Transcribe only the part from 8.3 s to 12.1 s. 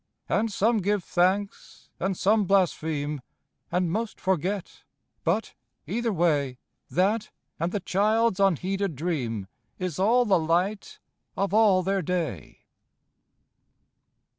unheeded dream Is all the light of all their